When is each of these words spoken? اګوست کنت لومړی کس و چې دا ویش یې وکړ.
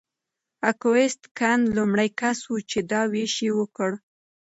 اګوست 0.71 1.21
کنت 1.37 1.65
لومړی 1.77 2.09
کس 2.19 2.39
و 2.49 2.53
چې 2.69 2.79
دا 2.91 3.01
ویش 3.11 3.33
یې 3.45 3.51
وکړ. 3.59 3.91